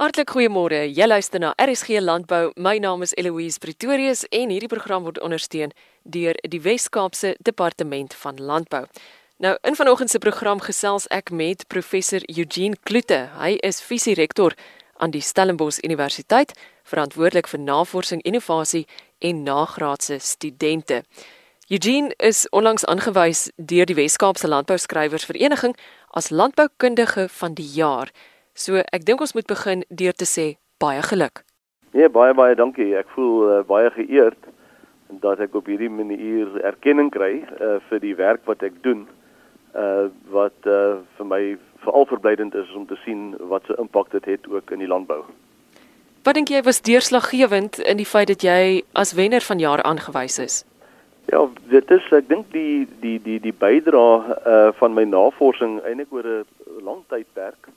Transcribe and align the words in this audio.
Hartlik 0.00 0.30
goeiemôre. 0.32 0.86
Jy 0.88 1.04
luister 1.04 1.42
na 1.42 1.50
RSG 1.60 1.98
Landbou. 2.00 2.54
My 2.56 2.78
naam 2.80 3.02
is 3.04 3.10
Eloise 3.20 3.60
Pretorius 3.60 4.22
en 4.32 4.48
hierdie 4.48 4.70
program 4.72 5.02
word 5.04 5.18
ondersteun 5.20 5.74
deur 6.08 6.38
die 6.40 6.60
Wes-Kaapse 6.64 7.34
Departement 7.44 8.16
van 8.22 8.40
Landbou. 8.40 8.86
Nou, 9.44 9.52
in 9.60 9.76
vanoggend 9.76 10.08
se 10.08 10.22
program 10.24 10.62
gesels 10.64 11.04
ek 11.12 11.28
met 11.36 11.66
professor 11.68 12.24
Eugene 12.32 12.80
Kloete. 12.88 13.26
Hy 13.36 13.58
is 13.60 13.82
visierektor 13.84 14.56
aan 14.96 15.12
die 15.12 15.20
Stellenbosch 15.20 15.82
Universiteit, 15.84 16.56
verantwoordelik 16.88 17.52
vir 17.52 17.60
navorsing, 17.60 18.24
innovasie 18.24 18.86
en 19.20 19.44
nagraadse 19.44 20.16
studente. 20.24 21.02
Eugene 21.68 22.16
is 22.16 22.46
onlangs 22.56 22.88
aangewys 22.88 23.50
deur 23.56 23.84
die 23.84 24.00
Wes-Kaapse 24.00 24.48
Landbouskrywersvereniging 24.48 25.76
as 26.16 26.32
landboukundige 26.32 27.28
van 27.28 27.60
die 27.60 27.68
jaar. 27.76 28.08
So 28.54 28.82
ek 28.92 29.06
dink 29.06 29.20
ons 29.20 29.34
moet 29.34 29.46
begin 29.46 29.84
deur 29.88 30.12
te 30.12 30.26
sê 30.26 30.56
baie 30.82 31.02
geluk. 31.02 31.44
Nee, 31.92 32.08
baie 32.08 32.34
baie 32.34 32.54
dankie. 32.54 32.94
Ek 32.98 33.08
voel 33.14 33.34
uh, 33.46 33.60
baie 33.66 33.90
geëerd 33.94 34.50
dat 35.22 35.40
ek 35.42 35.54
op 35.58 35.66
hierdie 35.66 35.90
manier 35.90 36.52
erkenning 36.62 37.10
kry 37.10 37.40
uh, 37.42 37.78
vir 37.88 38.02
die 38.02 38.14
werk 38.14 38.46
wat 38.46 38.62
ek 38.66 38.82
doen. 38.86 39.06
Uh 39.74 40.10
wat 40.34 40.66
uh 40.66 40.98
vir 41.18 41.26
my 41.30 41.42
veral 41.84 42.06
verblydend 42.10 42.54
is 42.58 42.70
om 42.74 42.86
te 42.90 42.96
sien 43.04 43.36
wat 43.52 43.66
so 43.66 43.76
impak 43.78 44.10
dit 44.10 44.24
het 44.26 44.48
ook 44.50 44.70
in 44.74 44.82
die 44.82 44.90
landbou. 44.90 45.22
Wat 46.26 46.34
dink 46.34 46.50
jy 46.50 46.62
was 46.66 46.82
deurslaggewend 46.82 47.78
in 47.78 48.00
die 48.02 48.08
feit 48.08 48.28
dat 48.28 48.42
jy 48.42 48.82
as 48.98 49.14
wenner 49.14 49.40
van 49.46 49.62
jaar 49.62 49.82
aangewys 49.86 50.38
is? 50.42 50.64
Ja, 51.30 51.46
dit 51.70 51.90
is 51.94 52.08
ek 52.10 52.26
dink 52.28 52.50
die 52.50 52.88
die 53.00 53.18
die 53.22 53.38
die 53.38 53.54
bydrae 53.54 54.38
uh 54.42 54.72
van 54.82 54.98
my 54.98 55.06
navorsing 55.06 55.78
eintlik 55.86 56.10
oor 56.18 56.26
'n 56.26 56.82
lang 56.82 57.06
tydperk 57.06 57.70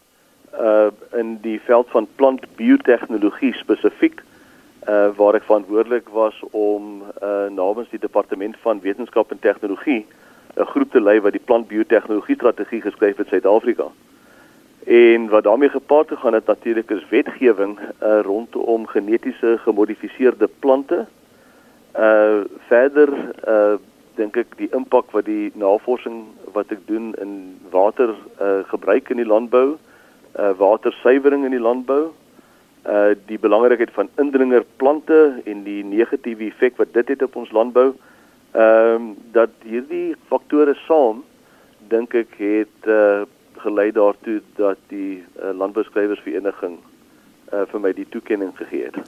uh 0.60 0.88
in 1.12 1.38
die 1.42 1.60
veld 1.62 1.90
van 1.90 2.08
plantbiotehnologie 2.16 3.54
spesifiek 3.54 4.22
uh 4.88 5.08
waar 5.16 5.34
ek 5.34 5.48
verantwoordelik 5.48 6.10
was 6.14 6.42
om 6.52 7.02
uh 7.22 7.50
namens 7.50 7.90
die 7.90 8.00
departement 8.00 8.58
van 8.62 8.82
wetenskap 8.82 9.32
en 9.32 9.40
tegnologie 9.40 10.06
'n 10.56 10.66
groep 10.66 10.92
te 10.92 11.02
lei 11.02 11.22
wat 11.22 11.32
die 11.32 11.46
plantbiotehnologie 11.46 12.36
strategie 12.36 12.82
geskryf 12.82 13.18
het 13.18 13.26
in 13.26 13.32
Suid-Afrika. 13.32 13.88
En 14.86 15.30
wat 15.30 15.44
daarmee 15.44 15.70
gepaard 15.70 16.08
gegaan 16.08 16.34
het 16.34 16.46
natuurlik 16.46 16.90
is 16.90 17.10
wetgewing 17.10 17.80
uh 17.80 18.20
rondom 18.22 18.86
genetiese 18.88 19.58
gemodifiseerde 19.60 20.50
plante. 20.60 21.06
Uh 21.96 22.42
verder 22.68 23.10
uh 23.48 23.74
dink 24.16 24.38
ek 24.38 24.58
die 24.58 24.70
impak 24.70 25.12
wat 25.12 25.26
die 25.26 25.52
navorsing 25.56 26.24
wat 26.54 26.70
ek 26.70 26.86
doen 26.86 27.16
in 27.16 27.58
water 27.70 28.14
uh 28.42 28.62
gebruik 28.70 29.10
in 29.10 29.18
die 29.18 29.26
landbou 29.26 29.70
uh 29.72 29.80
uh, 30.40 30.52
watersuiwering 30.58 31.46
in 31.46 31.52
die 31.56 31.62
landbou, 31.62 32.12
uh 32.84 33.16
die 33.30 33.40
belangrikheid 33.40 33.92
van 33.96 34.10
indringerplante 34.20 35.42
en 35.46 35.64
die 35.64 35.84
negatiewe 35.88 36.50
effek 36.50 36.76
wat 36.78 36.92
dit 36.94 37.08
het 37.08 37.22
op 37.24 37.36
ons 37.36 37.52
landbou. 37.52 37.94
Ehm 38.52 38.96
um, 38.96 39.06
dat 39.32 39.50
hierdie 39.64 40.16
faktore 40.28 40.76
saam 40.88 41.24
dink 41.90 42.14
ek 42.14 42.36
het 42.38 42.90
uh 42.90 43.24
gelei 43.64 43.92
daartoe 43.96 44.42
dat 44.58 44.78
die 44.92 45.24
uh, 45.40 45.54
landbouskrywersvereniging 45.56 46.80
uh 47.54 47.64
vir 47.72 47.80
my 47.80 47.94
die 47.94 48.10
toekenning 48.10 48.52
gegee 48.58 48.90
het. 48.90 49.00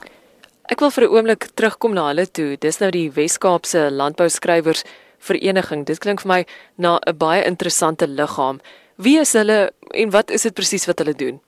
Ek 0.71 0.79
wil 0.79 0.89
vir 0.89 1.03
'n 1.03 1.13
oomblik 1.13 1.43
terugkom 1.53 1.93
na 1.93 2.07
hulle 2.07 2.25
toe. 2.31 2.57
Dis 2.57 2.79
nou 2.79 2.89
die 2.89 3.11
Wes-Kaapse 3.11 3.91
Landbouskrywers 3.91 4.85
Vereniging. 5.19 5.85
Dit 5.85 5.99
klink 5.99 6.21
vir 6.21 6.31
my 6.31 6.45
na 6.77 6.99
'n 7.05 7.17
baie 7.17 7.43
interessante 7.45 8.07
liggaam. 8.07 8.59
Wie 8.95 9.19
is 9.19 9.33
hulle 9.33 9.71
en 9.91 10.09
wat 10.09 10.29
is 10.31 10.45
dit 10.47 10.53
presies 10.55 10.85
wat 10.87 11.01
hulle 11.03 11.13
doen? 11.19 11.39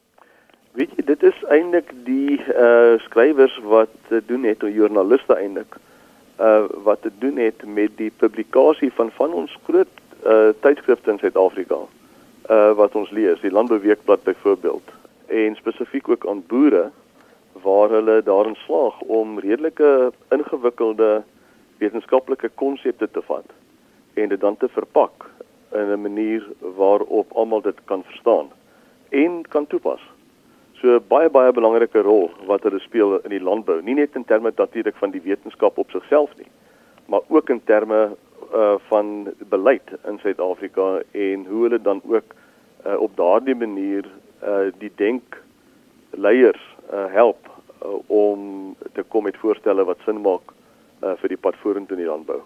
Weet 0.76 0.92
jy, 0.95 1.03
dit 1.08 1.22
is 1.30 1.38
eintlik 1.48 1.94
die 2.03 2.36
uh 2.52 2.98
skrywers 3.06 3.56
wat 3.64 3.94
te 4.09 4.20
doen 4.28 4.44
het 4.44 4.64
of 4.67 4.73
joernaliste 4.76 5.38
eintlik 5.40 5.78
uh 6.44 6.66
wat 6.84 7.02
te 7.02 7.12
doen 7.22 7.40
het 7.40 7.64
met 7.64 7.95
die 8.02 8.12
publikasie 8.12 8.92
van 9.00 9.12
van 9.16 9.34
ons 9.34 9.56
groot 9.63 10.03
uh 10.25 10.52
tydskrifte 10.59 11.12
in 11.16 11.22
Suid-Afrika. 11.24 11.80
Uh 12.52 12.74
wat 12.75 13.00
ons 13.00 13.16
lees, 13.16 13.40
die 13.40 13.52
Landbouweekblad 13.52 14.28
byvoorbeeld 14.28 14.91
en 15.28 15.56
spesifiek 15.56 16.09
ook 16.09 16.28
aan 16.28 16.44
boere 16.52 16.90
waar 17.64 17.90
hulle 17.90 18.22
daarin 18.24 18.59
slaag 18.66 19.00
om 19.02 19.40
redelike 19.40 20.12
ingewikkelde 20.35 21.24
wetenskaplike 21.79 22.52
konsepte 22.56 23.08
te 23.12 23.24
vat 23.31 23.56
en 24.14 24.29
dit 24.29 24.40
dan 24.40 24.58
te 24.58 24.68
verpak 24.68 25.31
in 25.78 25.92
'n 25.92 26.02
manier 26.02 26.48
waarop 26.60 27.32
almal 27.32 27.62
dit 27.62 27.80
kan 27.86 28.04
verstaan 28.04 28.48
en 29.10 29.42
kan 29.50 29.68
toepas. 29.68 30.02
So 30.74 31.00
baie 31.00 31.30
baie 31.30 31.52
belangrike 31.52 32.02
rol 32.06 32.30
wat 32.46 32.64
hulle 32.64 32.80
speel 32.80 33.18
in 33.26 33.30
die 33.30 33.42
landbou, 33.42 33.82
nie 33.82 33.96
net 33.98 34.16
in 34.16 34.26
terme 34.26 34.52
natuurlik 34.56 34.96
van 34.96 35.12
die 35.12 35.22
wetenskap 35.22 35.78
op 35.78 35.90
sigself 35.90 36.30
nie, 36.38 36.50
maar 37.06 37.22
ook 37.28 37.50
in 37.50 37.64
terme 37.64 38.16
uh 38.54 38.76
van 38.88 39.34
beleid 39.50 39.90
in 40.06 40.20
Suid-Afrika 40.20 41.02
en 41.12 41.46
hoe 41.46 41.64
hulle 41.64 41.82
dan 41.82 42.02
ook 42.06 42.36
uh 42.86 43.00
op 43.00 43.16
daardie 43.16 43.56
manier 43.56 44.06
uh 44.44 44.70
die 44.78 44.92
denk 44.96 45.42
leiers 46.09 46.62
uh 46.94 47.06
help 47.12 47.50
uh, 47.84 47.90
om 48.06 48.76
te 48.94 49.04
kom 49.04 49.24
met 49.24 49.38
voorstelle 49.38 49.84
wat 49.84 49.98
sin 50.06 50.22
maak 50.22 50.54
uh 51.04 51.18
vir 51.22 51.30
die 51.34 51.42
pad 51.42 51.56
vorentoe 51.64 51.98
in 51.98 52.04
die 52.04 52.12
landbou. 52.12 52.42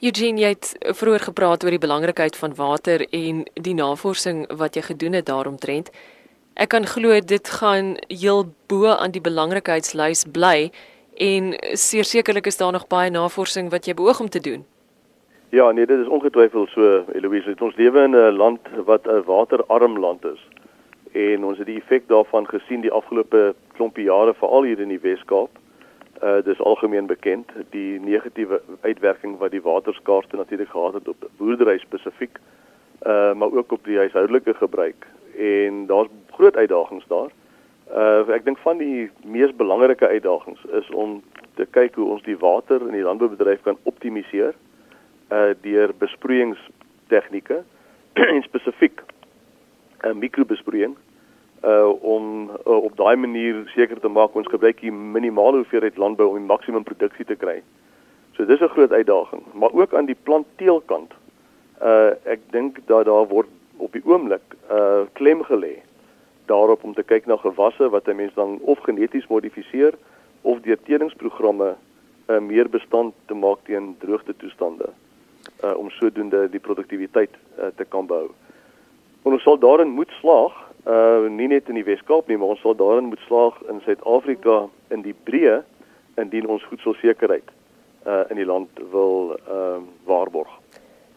Eugene, 0.00 0.40
jy 0.40 0.48
het 0.54 0.68
vroeër 0.96 1.26
gepraat 1.26 1.64
oor 1.64 1.74
die 1.74 1.80
belangrikheid 1.82 2.36
van 2.40 2.54
water 2.56 3.02
en 3.12 3.42
die 3.52 3.74
navorsing 3.76 4.46
wat 4.56 4.78
jy 4.78 4.82
gedoen 4.86 5.18
het 5.18 5.26
daaromtrent. 5.28 5.90
Ek 6.56 6.70
kan 6.72 6.88
glo 6.88 7.18
dit 7.20 7.50
gaan 7.60 7.90
heel 8.08 8.46
bo 8.72 8.94
aan 8.94 9.12
die 9.12 9.20
belangrikheidslys 9.20 10.24
bly 10.32 10.70
en 11.20 11.52
sekerlik 11.76 12.48
is 12.48 12.56
daar 12.56 12.72
nog 12.72 12.88
baie 12.88 13.12
navorsing 13.12 13.68
wat 13.76 13.84
jy 13.84 13.92
beoog 13.98 14.24
om 14.24 14.32
te 14.32 14.40
doen. 14.40 14.64
Ja, 15.52 15.68
nee, 15.70 15.84
dit 15.84 16.00
is 16.00 16.08
ongetwyfeld 16.08 16.72
so, 16.72 17.04
Eloise. 17.12 17.52
Ons 17.60 17.76
lewe 17.76 18.08
in 18.08 18.16
'n 18.16 18.40
land 18.40 18.72
wat 18.88 19.04
'n 19.04 19.22
waterarm 19.28 19.98
land 19.98 20.24
is. 20.24 20.40
En 21.12 21.44
ons 21.44 21.58
het 21.58 21.66
die 21.66 21.76
effek 21.76 22.08
daarvan 22.08 22.48
gesien 22.48 22.80
die 22.80 22.92
afgelope 22.92 23.54
klompie 23.76 24.08
jare 24.08 24.34
veral 24.34 24.62
hier 24.62 24.80
in 24.80 24.88
die 24.88 25.02
Wes-Kaap. 25.02 25.59
Uh 26.22 26.42
dis 26.44 26.60
algemeen 26.60 27.06
bekend 27.06 27.52
die 27.70 28.00
negatiewe 28.00 28.60
uitwerking 28.80 29.38
wat 29.38 29.50
die 29.50 29.62
waterskaarste 29.62 30.36
natuurlik 30.36 30.68
gehad 30.68 30.94
het 30.94 31.08
op 31.08 31.30
boerdery 31.36 31.78
spesifiek. 31.78 32.38
Uh 33.02 33.32
maar 33.32 33.52
ook 33.52 33.72
op 33.72 33.84
die 33.84 33.96
huishoudelike 33.96 34.54
gebruik 34.54 35.06
en 35.38 35.86
daar's 35.86 36.08
groot 36.30 36.56
uitdagings 36.56 37.06
daar. 37.06 37.30
Uh 37.96 38.28
ek 38.28 38.44
dink 38.44 38.58
van 38.58 38.78
die 38.78 39.10
mees 39.24 39.54
belangrike 39.56 40.08
uitdagings 40.08 40.64
is 40.64 40.90
om 40.90 41.22
te 41.54 41.66
kyk 41.70 41.94
hoe 41.94 42.10
ons 42.10 42.22
die 42.22 42.38
water 42.38 42.80
in 42.86 42.92
die 42.92 43.06
landboubedryf 43.08 43.62
kan 43.62 43.78
optimaliseer 43.82 44.54
uh 45.32 45.54
deur 45.60 45.94
besproeiingstegnieke 45.98 47.62
en 48.34 48.42
spesifiek 48.42 49.00
'n 49.00 50.08
uh, 50.08 50.14
mikrobesproeiing 50.14 50.96
uh 51.64 52.02
om 52.02 52.50
uh, 52.66 52.76
op 52.76 52.96
daai 52.96 53.16
manier 53.16 53.62
seker 53.74 54.00
te 54.00 54.08
maak 54.08 54.34
ons 54.34 54.48
gebruik 54.48 54.80
die 54.80 54.92
minimale 54.92 55.60
hoeveelheid 55.60 55.96
landbou 55.96 56.28
om 56.28 56.38
die 56.38 56.46
maksimum 56.46 56.82
produksie 56.82 57.24
te 57.24 57.36
kry. 57.36 57.60
So 58.36 58.44
dis 58.44 58.60
'n 58.60 58.68
groot 58.68 58.92
uitdaging, 58.92 59.42
maar 59.52 59.72
ook 59.72 59.94
aan 59.94 60.06
die 60.06 60.16
plantteelkant. 60.22 61.12
Uh 61.82 62.10
ek 62.24 62.40
dink 62.50 62.78
dat 62.86 63.04
daar 63.04 63.28
word 63.28 63.48
op 63.76 63.92
die 63.92 64.04
oomblik 64.04 64.56
uh 64.70 65.04
klem 65.12 65.42
gelê 65.44 65.82
daarop 66.46 66.84
om 66.84 66.94
te 66.94 67.02
kyk 67.02 67.26
na 67.26 67.36
gewasse 67.36 67.88
wat 67.88 68.08
'n 68.08 68.16
mens 68.16 68.34
dan 68.34 68.58
of 68.60 68.78
geneties 68.78 69.26
modifiseer 69.26 69.94
of 70.42 70.60
deur 70.60 70.78
tedingsprogramme 70.82 71.74
uh 72.28 72.38
meer 72.38 72.68
bestand 72.68 73.14
te 73.26 73.34
maak 73.34 73.58
teen 73.64 73.96
droogte 73.98 74.36
toestande 74.36 74.88
uh 75.64 75.76
om 75.76 75.90
sodoende 75.90 76.48
die 76.50 76.60
produktiwiteit 76.60 77.30
uh, 77.58 77.66
te 77.76 77.84
kan 77.84 78.06
behou. 78.06 78.30
Ons 79.22 79.42
sal 79.42 79.58
daarin 79.58 79.88
moet 79.88 80.10
slaag 80.20 80.69
uh 80.86 81.28
nie 81.28 81.48
net 81.48 81.68
in 81.68 81.74
die 81.74 81.84
Wes-Kaap 81.84 82.28
nie, 82.28 82.36
maar 82.36 82.54
ons 82.54 82.60
sal 82.60 82.76
daarin 82.76 83.10
moet 83.12 83.20
slaag 83.26 83.56
in 83.68 83.80
Suid-Afrika 83.84 84.68
in 84.90 85.02
die 85.02 85.14
breë 85.14 85.60
indien 86.20 86.48
ons 86.48 86.64
voedselsekerheid 86.70 87.50
uh 88.06 88.24
in 88.30 88.40
die 88.40 88.48
land 88.48 88.68
wil 88.92 89.36
ehm 89.36 89.84
uh, 89.84 89.86
waarborg. 90.08 90.50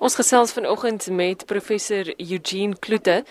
Ons 0.03 0.15
gesels 0.19 0.51
vanoggend 0.53 1.09
met 1.09 1.45
professor 1.45 2.13
Eugene 2.17 2.75
Kloete. 2.79 3.23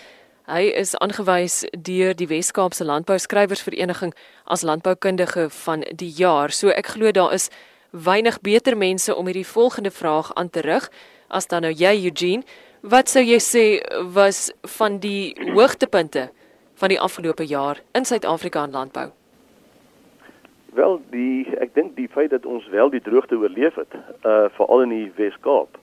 Hy 0.49 0.73
is 0.75 0.95
aangewys 0.97 1.61
deur 1.71 2.15
die 2.17 2.27
Wes-Kaapse 2.27 2.83
Landbouskrywersvereniging 2.83 4.13
as 4.43 4.61
landboukundige 4.61 5.49
van 5.49 5.85
die 5.95 6.09
jaar. 6.09 6.51
So 6.51 6.73
ek 6.73 6.87
glo 6.95 7.11
daar 7.11 7.33
is 7.33 7.49
weinig 7.91 8.41
beter 8.41 8.77
mense 8.77 9.15
om 9.15 9.25
hierdie 9.29 9.47
volgende 9.47 9.91
vraag 9.91 10.33
aan 10.33 10.49
te 10.49 10.65
rig 10.65 10.89
as 11.29 11.47
dan 11.47 11.61
nou 11.61 11.71
jy 11.71 11.93
Eugene. 12.09 12.43
Wat 12.83 13.07
sou 13.07 13.21
jy 13.23 13.37
sê 13.39 13.61
was 14.11 14.49
van 14.67 14.97
die 14.99 15.31
hoogtepunte 15.55 16.25
van 16.81 16.91
die 16.91 16.99
afgelope 16.99 17.45
jaar 17.47 17.77
in 17.95 18.03
Suid-Afrika 18.03 18.65
en 18.67 18.73
landbou? 18.75 19.05
Wel, 20.75 20.97
die 21.13 21.45
ek 21.63 21.71
dink 21.77 21.93
die 21.95 22.09
feit 22.11 22.33
dat 22.35 22.43
ons 22.43 22.67
wel 22.73 22.91
die 22.91 22.99
droogte 23.05 23.39
oorleef 23.39 23.77
het, 23.79 23.95
uh 24.27 24.49
veral 24.57 24.83
in 24.83 24.91
die 24.91 25.07
Wes-Kaap. 25.15 25.79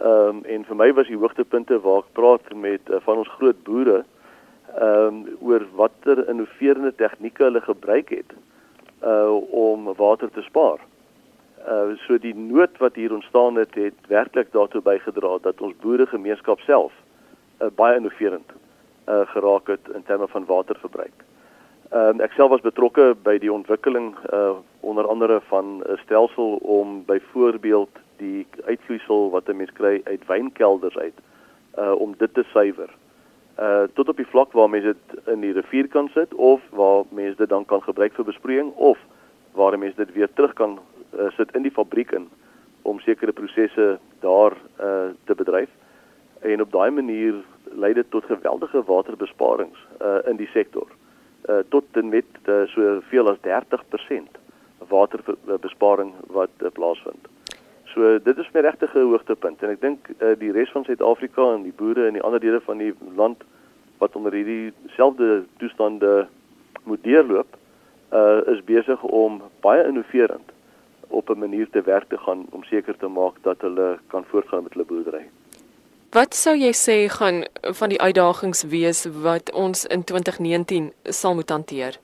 Ehm 0.00 0.40
um, 0.40 0.40
en 0.56 0.64
vir 0.66 0.80
my 0.80 0.88
was 0.98 1.06
die 1.06 1.20
hoogtepunte 1.22 1.78
waar 1.86 2.02
ek 2.02 2.10
praat 2.18 2.50
met 2.50 2.90
uh, 2.90 2.98
van 3.06 3.22
ons 3.22 3.30
groot 3.38 3.62
boere 3.62 4.00
ehm 4.02 5.06
um, 5.06 5.22
oor 5.38 5.62
watter 5.78 6.24
innoverende 6.26 6.90
tegnieke 6.98 7.46
hulle 7.46 7.62
gebruik 7.62 8.10
het 8.10 8.34
uh 9.06 9.38
om 9.54 9.86
water 10.02 10.34
te 10.34 10.42
spaar. 10.50 10.82
Uh 11.68 11.96
so 12.06 12.18
die 12.18 12.34
nood 12.34 12.76
wat 12.78 12.94
hier 12.94 13.12
ontstaan 13.14 13.56
het 13.56 13.74
het 13.74 14.06
werklik 14.08 14.52
daartoe 14.52 14.82
bygedra 14.82 15.38
dat 15.42 15.60
ons 15.60 15.76
boeregemeenskap 15.80 16.60
self 16.60 16.92
uh, 17.60 17.68
baie 17.74 17.96
innoverend 17.96 18.52
uh 19.08 19.22
geraak 19.32 19.66
het 19.66 19.88
in 19.94 20.02
terme 20.02 20.28
van 20.28 20.44
waterverbruik. 20.44 21.24
Ehm 21.90 22.08
um, 22.08 22.20
ek 22.20 22.32
self 22.36 22.50
was 22.50 22.60
betrokke 22.60 23.14
by 23.22 23.38
die 23.38 23.52
ontwikkeling 23.52 24.12
uh 24.32 24.56
onder 24.80 25.08
andere 25.08 25.40
van 25.48 25.80
'n 25.88 25.96
stelsel 26.02 26.56
om 26.56 27.04
byvoorbeeld 27.04 27.98
die 28.16 28.46
uitvloeisel 28.64 29.30
wat 29.30 29.48
'n 29.48 29.56
mens 29.56 29.72
kry 29.72 30.00
uit 30.04 30.26
wynkelders 30.26 30.98
uit 30.98 31.18
uh 31.78 31.92
om 32.00 32.14
dit 32.18 32.34
te 32.34 32.44
suiwer. 32.52 32.90
Uh 33.58 33.82
tot 33.94 34.08
op 34.08 34.16
die 34.16 34.26
vlak 34.26 34.52
waar 34.52 34.70
mense 34.70 34.96
dit 34.96 35.26
in 35.26 35.40
die 35.40 35.52
rivier 35.52 35.88
kan 35.88 36.08
sit 36.08 36.34
of 36.34 36.60
waar 36.70 37.04
mense 37.08 37.36
dit 37.36 37.48
dan 37.48 37.64
kan 37.64 37.82
gebruik 37.82 38.12
vir 38.14 38.24
besproeiing 38.24 38.72
of 38.74 38.98
waar 39.52 39.78
mense 39.78 39.96
dit 39.96 40.12
weer 40.12 40.28
terug 40.34 40.52
kan 40.52 40.78
uh, 41.18 41.30
sit 41.36 41.54
in 41.54 41.62
die 41.62 41.74
fabriek 41.74 42.12
in 42.12 42.28
om 42.82 43.00
sekere 43.00 43.32
prosesse 43.32 43.98
daar 44.20 44.56
uh 44.80 45.12
te 45.24 45.34
bedryf. 45.34 45.70
En 46.40 46.60
op 46.60 46.72
daai 46.72 46.90
manier 46.90 47.34
lei 47.72 47.92
dit 47.92 48.10
tot 48.10 48.24
geweldige 48.24 48.82
waterbesparings 48.84 49.86
uh 50.00 50.20
in 50.28 50.36
die 50.36 50.50
sektor 50.52 50.86
uh, 51.48 51.58
tot 51.68 51.84
en 51.92 52.08
met 52.08 52.24
uh, 52.44 52.62
soveel 52.66 53.28
as 53.28 53.38
30% 53.40 54.38
waterbesparing 54.88 56.12
wat 56.26 56.50
uh, 56.58 56.68
plaasvind. 56.72 57.28
So 57.84 58.18
dit 58.18 58.38
is 58.38 58.50
my 58.52 58.60
regtige 58.60 58.98
hoogtepunt 58.98 59.62
en 59.62 59.74
ek 59.74 59.82
dink 59.82 60.08
uh, 60.18 60.32
die 60.38 60.52
res 60.52 60.72
van 60.74 60.86
Suid-Afrika 60.88 61.50
en 61.54 61.66
die 61.66 61.74
boere 61.76 62.08
in 62.08 62.18
die 62.18 62.24
ander 62.24 62.42
dele 62.42 62.60
van 62.64 62.80
die 62.82 62.92
land 63.16 63.44
wat 64.02 64.16
onder 64.18 64.34
hierdie 64.34 64.72
selfde 64.96 65.44
toestande 65.60 66.26
moet 66.84 67.04
deurloop, 67.04 67.54
uh, 68.12 68.40
is 68.50 68.64
besig 68.66 69.02
om 69.06 69.40
baie 69.64 69.84
innoverend 69.86 70.50
op 71.08 71.30
'n 71.30 71.38
manier 71.38 71.70
te 71.70 71.82
werk 71.82 72.08
te 72.08 72.18
gaan 72.18 72.46
om 72.50 72.64
seker 72.64 72.96
te 72.96 73.08
maak 73.08 73.34
dat 73.42 73.60
hulle 73.60 73.98
kan 74.06 74.24
voortgaan 74.24 74.62
met 74.62 74.72
hulle 74.72 74.84
boerdery. 74.84 75.24
Wat 76.14 76.34
sou 76.34 76.56
jy 76.56 76.72
sê 76.72 77.08
gaan 77.10 77.44
van 77.60 77.88
die 77.88 78.00
uitdagings 78.00 78.62
wees 78.70 79.06
wat 79.22 79.52
ons 79.52 79.86
in 79.86 80.04
2019 80.04 80.92
sal 81.04 81.34
moet 81.34 81.48
hanteer? 81.50 81.98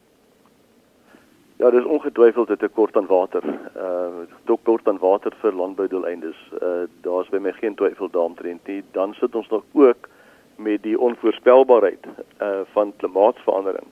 Ja, 1.61 1.71
dis 1.71 1.85
ongetwyfeld 1.85 2.51
'n 2.51 2.57
tekort 2.57 2.97
aan 2.97 3.07
water. 3.07 3.43
Uh 3.77 4.27
tekort 4.45 4.89
aan 4.89 4.99
water 4.99 5.33
vir 5.41 5.53
landboudoeleindes. 5.53 6.37
Uh 6.63 6.89
daar's 7.01 7.29
by 7.29 7.39
my 7.39 7.53
geen 7.53 7.75
twyfel 7.75 8.11
daaromtrent 8.11 8.67
nie. 8.67 8.83
Dan 8.91 9.15
sit 9.15 9.35
ons 9.35 9.49
nog 9.49 9.63
ook 9.73 10.09
met 10.57 10.83
die 10.83 10.99
onvoorspelbaarheid 10.99 12.07
uh 12.41 12.61
van 12.73 12.93
klimaatsverandering. 12.97 13.87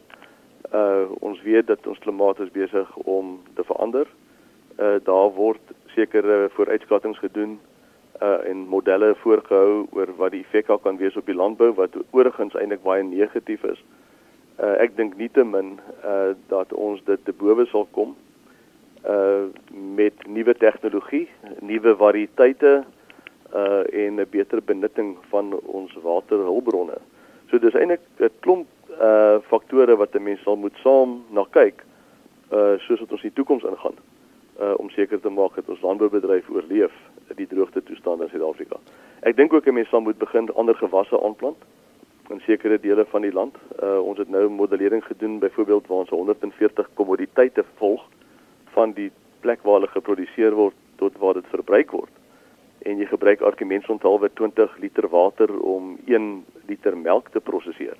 Uh 0.74 1.06
ons 1.18 1.42
weet 1.42 1.66
dat 1.66 1.86
ons 1.86 1.98
klimaat 1.98 2.40
is 2.40 2.50
besig 2.50 2.96
om 2.96 3.42
te 3.54 3.64
verander. 3.64 4.06
Uh 4.78 4.98
daar 5.02 5.30
word 5.34 5.60
sekere 5.94 6.48
vooruitskattinge 6.54 7.18
gedoen 7.18 7.58
uh 8.22 8.48
en 8.50 8.56
modelle 8.56 9.14
voorgehou 9.14 9.86
oor 9.90 10.10
wat 10.16 10.30
die 10.30 10.44
effek 10.44 10.70
kan 10.82 10.96
wees 10.96 11.16
op 11.16 11.26
die 11.26 11.34
landbou 11.34 11.72
wat 11.74 11.96
oorigins 12.10 12.54
eintlik 12.54 12.82
baie 12.82 13.02
negatief 13.02 13.62
is. 13.62 13.80
Uh 14.62 14.76
ek 14.82 14.96
dink 14.96 15.16
nietemin 15.18 15.78
uh 16.04 16.34
dat 16.48 16.72
ons 16.72 17.02
dit 17.04 17.24
te 17.24 17.32
bowe 17.32 17.66
sal 17.66 17.86
kom 17.90 18.16
uh 19.06 19.50
met 19.70 20.26
nuwe 20.26 20.54
tegnologie, 20.54 21.28
nuwe 21.60 21.94
variëteite 21.96 22.72
uh 23.54 23.82
en 24.04 24.20
'n 24.20 24.26
beter 24.30 24.62
benutting 24.62 25.16
van 25.30 25.52
ons 25.62 25.94
waterhulpbronne. 26.02 26.98
So 27.50 27.58
dis 27.58 27.74
eintlik 27.74 28.06
'n 28.18 28.30
klomp 28.40 28.66
uh 29.00 29.38
faktore 29.50 29.96
wat 29.96 30.14
'n 30.14 30.22
mens 30.22 30.42
sal 30.42 30.56
moet 30.56 30.76
saam 30.82 31.24
na 31.30 31.46
kyk 31.50 31.84
uh 32.52 32.78
soos 32.78 33.00
wat 33.00 33.12
ons 33.12 33.22
die 33.22 33.32
toekoms 33.32 33.64
ingaan 33.64 33.98
uh 34.60 34.74
om 34.78 34.90
seker 34.90 35.20
te 35.20 35.30
maak 35.30 35.54
dat 35.54 35.68
ons 35.68 35.80
landboubedryf 35.80 36.50
oorleef 36.50 36.94
die 37.36 37.46
droogte 37.46 37.82
toestande 37.82 38.24
in 38.24 38.30
Suid-Afrika. 38.30 38.76
Ek 39.22 39.36
dink 39.36 39.52
ook 39.52 39.66
'n 39.66 39.74
mens 39.74 39.88
sal 39.88 40.00
moet 40.00 40.18
begin 40.18 40.50
ander 40.54 40.74
gewasse 40.74 41.22
aanplant 41.22 41.56
in 42.30 42.40
sekere 42.40 42.80
dele 42.80 43.04
van 43.04 43.22
die 43.22 43.32
land. 43.32 43.56
Uh 43.82 44.00
ons 44.02 44.18
het 44.18 44.28
nou 44.28 44.48
modellering 44.48 45.04
gedoen 45.04 45.38
byvoorbeeld 45.38 45.86
waar 45.86 45.98
ons 45.98 46.10
140 46.10 46.90
kommoditeite 46.94 47.64
volg 47.76 48.02
van 48.74 48.92
die 48.92 49.10
plek 49.40 49.62
waar 49.62 49.74
hulle 49.74 49.94
geproduseer 49.94 50.54
word 50.54 50.74
tot 50.96 51.18
waar 51.18 51.34
dit 51.34 51.46
verbruik 51.46 51.90
word. 51.90 52.12
En 52.82 52.98
jy 52.98 53.06
gebruik 53.06 53.40
argumentsonthaalwe 53.40 54.30
20 54.34 54.78
liter 54.78 55.08
water 55.08 55.60
om 55.60 55.98
1 56.06 56.44
liter 56.66 56.96
melk 56.96 57.28
te 57.34 57.40
prosesseer. 57.40 57.96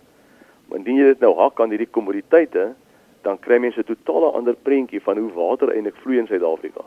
Maar 0.69 0.79
indien 0.79 0.97
jy 0.97 1.05
dit 1.05 1.21
nou 1.21 1.35
hak 1.39 1.61
aan 1.61 1.71
hierdie 1.71 1.91
kommoditeite, 1.91 2.75
dan 3.23 3.39
kry 3.39 3.59
mense 3.59 3.81
'n 3.81 3.85
totale 3.85 4.31
ander 4.31 4.55
prentjie 4.55 5.03
van 5.03 5.19
hoe 5.19 5.33
water 5.33 5.69
eintlik 5.71 5.97
vloei 5.97 6.19
in 6.19 6.27
Suid-Afrika. 6.27 6.85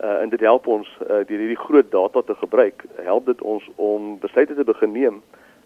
Uh, 0.00 0.20
en 0.22 0.28
dit 0.28 0.40
help 0.40 0.66
ons 0.66 0.88
uh, 1.02 1.06
deur 1.26 1.38
hierdie 1.38 1.58
groot 1.58 1.90
data 1.90 2.22
te 2.22 2.34
gebruik, 2.34 2.84
help 3.02 3.26
dit 3.26 3.42
ons 3.42 3.70
om 3.76 4.18
besluite 4.18 4.54
te 4.54 4.64
begin 4.64 4.92
neem 4.92 5.22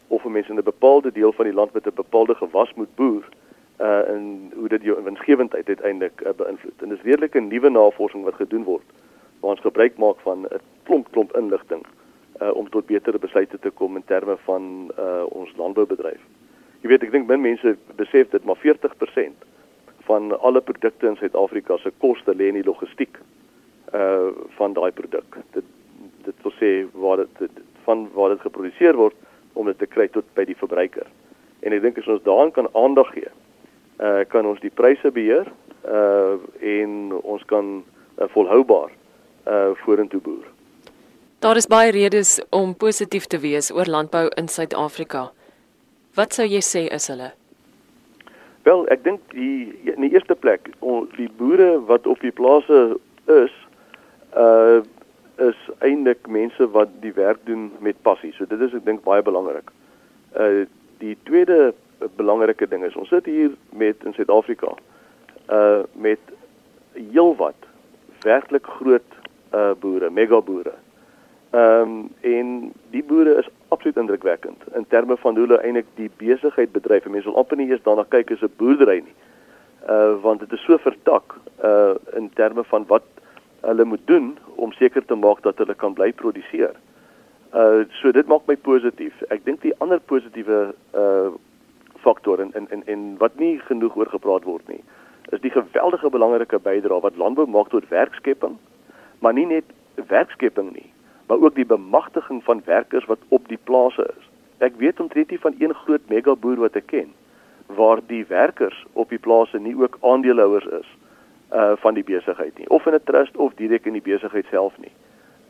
of 0.09 0.25
'n 0.25 0.33
mens 0.33 0.49
in 0.49 0.57
'n 0.57 0.63
bepaalde 0.63 1.13
deel 1.13 1.33
van 1.33 1.45
die 1.45 1.55
land 1.55 1.73
met 1.73 1.87
'n 1.87 1.95
bepaalde 1.95 2.35
gewas 2.35 2.75
moet 2.75 2.95
boer 2.95 3.29
uh 3.81 4.09
en 4.09 4.53
hoe 4.55 4.69
dit 4.69 4.83
jou 4.83 5.03
winsgewendheid 5.05 5.69
uiteindelik 5.69 6.21
uh, 6.21 6.31
beïnvloed. 6.37 6.83
En 6.83 6.89
dis 6.89 7.03
redelike 7.03 7.41
nuwe 7.41 7.71
navorsing 7.71 8.25
wat 8.25 8.35
gedoen 8.35 8.65
word 8.65 8.85
waar 9.41 9.51
ons 9.51 9.61
gebruik 9.61 9.97
maak 9.97 10.21
van 10.21 10.39
'n 10.43 10.61
klomp 10.83 11.11
klomp 11.11 11.37
inligting 11.37 11.87
uh 12.41 12.55
om 12.55 12.69
tot 12.69 12.87
betere 12.87 13.19
besluite 13.19 13.59
te 13.59 13.71
kom 13.71 13.97
in 13.97 14.05
terme 14.05 14.37
van 14.37 14.91
uh 14.99 15.25
ons 15.29 15.57
landboubedryf. 15.57 16.21
Jy 16.81 16.89
weet, 16.89 17.03
ek 17.03 17.13
dink 17.13 17.27
min 17.27 17.41
mense 17.41 17.77
besef 17.97 18.31
dit, 18.31 18.45
maar 18.45 18.57
40% 18.57 19.45
van 20.07 20.41
alle 20.41 20.61
produkte 20.61 21.07
in 21.07 21.17
Suid-Afrika 21.17 21.77
se 21.79 21.93
koste 21.99 22.35
lê 22.35 22.51
in 22.51 22.61
die 22.61 22.67
logistiek 22.67 23.19
uh 23.93 24.31
van 24.57 24.73
daai 24.73 24.91
produk. 24.93 25.37
Dit 25.53 25.65
dit 26.25 26.45
wil 26.45 26.55
sê 26.61 26.71
waar 26.93 27.25
dit 27.25 27.51
van 27.85 28.09
waar 28.15 28.35
dit 28.35 28.41
geproduseer 28.41 28.97
word 28.97 29.17
om 29.53 29.67
dit 29.67 29.79
te 29.79 29.87
kry 29.87 30.09
tot 30.09 30.25
by 30.35 30.47
die 30.49 30.57
verbruiker. 30.57 31.07
En 31.63 31.75
ek 31.77 31.83
dink 31.83 31.99
as 31.99 32.09
ons 32.09 32.25
daaraan 32.25 32.55
kan 32.57 32.71
aandag 32.79 33.13
gee, 33.17 33.31
uh 34.01 34.25
kan 34.29 34.47
ons 34.47 34.61
die 34.61 34.73
pryse 34.73 35.11
beheer 35.11 35.51
uh 35.85 36.39
en 36.61 37.13
ons 37.23 37.45
kan 37.51 37.83
uh, 37.83 38.29
volhoubaar 38.35 38.91
uh 39.47 39.71
vorentoe 39.85 40.21
boer. 40.21 40.49
Daar 41.43 41.59
is 41.59 41.67
baie 41.67 41.91
redes 41.91 42.39
om 42.51 42.75
positief 42.79 43.27
te 43.27 43.39
wees 43.43 43.73
oor 43.75 43.91
landbou 43.91 44.29
in 44.39 44.49
Suid-Afrika. 44.49 45.33
Wat 46.15 46.33
sou 46.33 46.47
jy 46.47 46.61
sê 46.63 46.87
is 46.95 47.09
hulle? 47.11 47.33
Wel, 48.63 48.85
ek 48.95 49.03
dink 49.05 49.23
die 49.35 49.73
in 49.91 50.05
die 50.05 50.13
eerste 50.15 50.35
plek, 50.39 50.71
on, 50.79 51.09
die 51.17 51.31
boere 51.39 51.81
wat 51.89 52.07
op 52.07 52.21
die 52.23 52.35
plase 52.35 52.83
is, 53.31 53.55
uh 54.39 54.83
is 55.41 55.59
eintlik 55.81 56.29
mense 56.29 56.67
wat 56.71 56.91
die 57.01 57.15
werk 57.17 57.41
doen 57.49 57.71
met 57.81 57.97
passie. 58.07 58.31
So 58.37 58.47
dit 58.47 58.61
is 58.63 58.75
ek 58.77 58.85
dink 58.87 59.01
baie 59.03 59.25
belangrik. 59.25 59.73
Uh 60.39 60.69
die 61.03 61.17
tweede 61.27 61.73
belangrike 62.19 62.69
ding 62.71 62.85
is 62.87 62.95
ons 62.99 63.11
sit 63.11 63.27
hier 63.27 63.51
met 63.75 64.05
in 64.07 64.15
Suid-Afrika 64.15 64.77
uh 65.51 65.83
met 65.99 66.21
heelwat 66.95 67.67
werklik 68.23 68.69
groot 68.79 69.19
uh 69.57 69.73
boere, 69.81 70.11
mega 70.11 70.41
boere. 70.41 70.77
Ehm 71.53 71.83
um, 71.83 71.97
en 72.21 72.73
die 72.95 73.03
boere 73.05 73.35
is 73.43 73.49
absoluut 73.73 74.01
indrukwekkend 74.03 74.65
in 74.79 74.87
terme 74.89 75.17
van 75.25 75.37
hoe 75.37 75.47
hulle 75.47 75.61
eintlik 75.65 75.89
die 75.99 76.11
besigheid 76.21 76.73
bedryf. 76.73 77.09
Mense 77.09 77.31
wil 77.31 77.41
amper 77.43 77.61
nie 77.61 77.69
eers 77.71 77.85
daarna 77.89 78.05
kyk 78.15 78.31
as 78.35 78.45
'n 78.45 78.55
boerdery 78.61 79.01
nie. 79.07 79.17
Uh 79.89 80.15
want 80.23 80.41
dit 80.41 80.53
is 80.53 80.65
so 80.65 80.79
vertak 80.79 81.37
uh 81.65 81.95
in 82.21 82.31
terme 82.35 82.65
van 82.65 82.85
wat 82.87 83.07
hulle 83.61 83.85
moet 83.85 84.07
doen 84.07 84.39
om 84.57 84.73
seker 84.73 85.05
te 85.05 85.15
maak 85.15 85.43
dat 85.43 85.59
hulle 85.59 85.75
kan 85.75 85.95
bly 85.95 86.13
produseer. 86.13 86.75
Uh 87.55 87.85
so 88.01 88.13
dit 88.13 88.27
maak 88.27 88.47
my 88.47 88.57
positief. 88.57 89.23
Ek 89.29 89.45
dink 89.45 89.63
die 89.63 89.75
ander 89.79 90.01
positiewe 90.01 90.75
uh 90.95 91.31
faktor 92.03 92.41
en 92.41 92.51
en, 92.55 92.83
en 92.87 93.17
wat 93.19 93.39
nie 93.39 93.59
genoeg 93.59 93.97
oor 93.97 94.11
gepraat 94.11 94.45
word 94.45 94.69
nie, 94.69 94.83
is 95.31 95.41
die 95.41 95.51
geweldige 95.55 96.11
belangrike 96.11 96.59
bydrae 96.59 97.01
wat 97.01 97.17
landbou 97.17 97.47
maak 97.47 97.71
tot 97.71 97.89
werkskepping, 97.89 98.57
maar 99.19 99.33
nie 99.33 99.47
net 99.47 99.65
werkskepping 100.11 100.73
nie, 100.73 100.89
maar 101.33 101.41
ook 101.41 101.55
die 101.55 101.67
bemagtiging 101.67 102.45
van 102.45 102.63
werkers 102.65 103.05
wat 103.05 103.19
op 103.29 103.49
die 103.49 103.59
plase 103.65 104.11
is. 104.19 104.25
Ek 104.59 104.75
weet 104.77 105.01
omtrent 105.01 105.31
nie 105.31 105.41
van 105.41 105.55
een 105.59 105.75
groot 105.75 106.01
mega 106.07 106.35
boer 106.37 106.59
wat 106.61 106.75
ek 106.77 106.91
ken 106.93 107.15
waar 107.73 108.03
die 108.07 108.25
werkers 108.29 108.85
op 108.93 109.09
die 109.09 109.19
plase 109.19 109.59
nie 109.59 109.73
ook 109.79 109.97
aandeelhouers 110.01 110.67
is 110.81 110.91
uh 111.57 111.73
van 111.81 111.95
die 111.97 112.05
besigheid 112.05 112.59
nie 112.59 112.69
of 112.69 112.87
in 112.87 112.95
'n 112.95 113.05
trust 113.05 113.37
of 113.37 113.55
direk 113.55 113.87
in 113.89 113.97
die 113.97 114.05
besigheid 114.05 114.47
self 114.51 114.77
nie. 114.79 114.93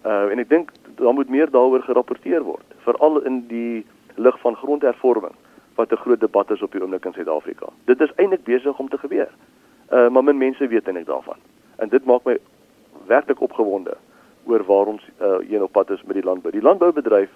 Uh 0.06 0.30
en 0.30 0.38
ek 0.38 0.48
dink 0.48 0.70
daar 1.02 1.14
moet 1.14 1.28
meer 1.28 1.50
daaroor 1.50 1.82
gerapporteer 1.82 2.42
word, 2.42 2.68
veral 2.86 3.18
in 3.22 3.42
die 3.48 3.86
lig 4.14 4.38
van 4.40 4.56
grondhervorming 4.56 5.34
wat 5.74 5.90
'n 5.92 6.02
groot 6.04 6.20
debat 6.20 6.50
is 6.50 6.62
op 6.62 6.72
die 6.72 6.82
oomblik 6.82 7.04
in 7.04 7.12
Suid-Afrika. 7.12 7.66
Dit 7.84 8.00
is 8.00 8.14
eintlik 8.14 8.44
besig 8.44 8.78
om 8.78 8.88
te 8.88 8.98
gebeur. 8.98 9.34
Uh 9.90 10.08
maar 10.08 10.24
min 10.24 10.38
mense 10.38 10.66
weet 10.66 10.86
eintlik 10.86 11.06
daarvan. 11.06 11.38
En 11.76 11.88
dit 11.88 12.04
maak 12.04 12.24
my 12.24 12.38
werklik 13.06 13.40
opgewonde 13.40 13.96
oor 14.44 14.64
waar 14.64 14.92
ons 14.96 15.02
uh 15.20 15.38
heen 15.48 15.62
op 15.62 15.72
pad 15.72 15.90
is 15.90 16.02
met 16.02 16.18
die 16.18 16.24
landbou. 16.24 16.52
Die 16.52 16.62
landboubedryf 16.62 17.30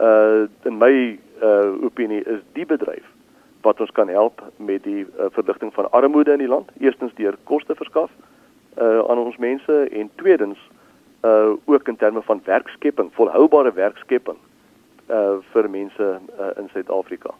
uh 0.00 0.46
in 0.64 0.78
my 0.78 1.18
uh 1.42 1.84
opinie 1.84 2.22
is 2.24 2.40
die 2.52 2.66
bedryf 2.66 3.06
wat 3.60 3.80
ons 3.80 3.90
kan 3.90 4.08
help 4.08 4.42
met 4.56 4.82
die 4.82 5.04
uh, 5.04 5.28
verligting 5.30 5.72
van 5.74 5.90
armoede 5.90 6.32
in 6.32 6.38
die 6.38 6.48
land. 6.48 6.70
Eerstens 6.78 7.14
deur 7.14 7.36
koste 7.44 7.74
verskaf 7.74 8.10
uh, 8.78 8.98
aan 9.08 9.18
ons 9.18 9.36
mense 9.36 9.88
en 9.90 10.10
tweedens 10.14 10.58
uh, 11.22 11.52
ook 11.64 11.88
in 11.88 11.96
terme 11.96 12.22
van 12.22 12.40
werkskepping, 12.44 13.10
volhoubare 13.12 13.72
werkskepping 13.72 14.38
uh, 15.10 15.36
vir 15.52 15.70
mense 15.70 16.08
uh, 16.38 16.50
in 16.56 16.68
Suid-Afrika. 16.72 17.34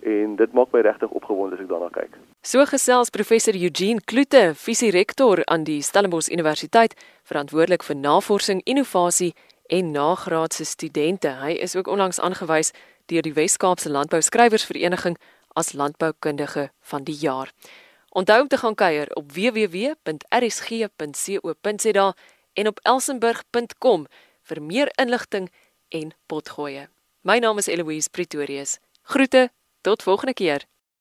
En 0.00 0.36
dit 0.36 0.52
maak 0.52 0.72
my 0.72 0.80
regtig 0.80 1.10
opgewonde 1.10 1.54
as 1.54 1.62
ek 1.62 1.70
daarna 1.70 1.92
kyk. 1.94 2.18
So 2.42 2.64
gesels 2.64 3.10
professor 3.10 3.54
Eugene 3.54 4.00
Kloete, 4.00 4.54
visierektor 4.54 5.44
aan 5.44 5.64
die 5.64 5.82
Stellenbosch 5.82 6.30
Universiteit, 6.32 6.94
verantwoordelik 7.28 7.82
vir 7.84 7.96
navorsing, 8.00 8.62
innovasie 8.64 9.34
en 9.68 9.90
nagraadse 9.92 10.64
studente. 10.64 11.28
Hy 11.36 11.60
is 11.60 11.76
ook 11.76 11.86
onlangs 11.92 12.16
aangewys 12.16 12.72
deur 13.12 13.22
die 13.22 13.36
Wes-Kaapse 13.36 13.92
Landbou 13.92 14.22
Skrywersvereniging 14.24 15.20
as 15.52 15.72
landboukundige 15.76 16.70
van 16.80 17.04
die 17.04 17.18
jaar. 17.20 17.52
Onthou 18.08 18.40
om 18.40 18.48
te 18.48 18.56
gaan 18.56 18.74
kuier 18.74 19.12
op 19.20 19.32
www.rsg.co.za 19.36 19.96
en 22.52 22.66
op 22.66 22.80
elsenburg.com 22.82 24.06
vir 24.48 24.62
meer 24.62 24.88
inligting 24.96 25.52
en 25.88 26.16
potgoeie. 26.26 26.88
My 27.20 27.38
naam 27.38 27.58
is 27.60 27.68
Eloise 27.68 28.08
Pretorius. 28.10 28.78
Groete, 29.02 29.52
tot 29.84 30.02
volgende 30.02 30.32
keer. 30.34 30.64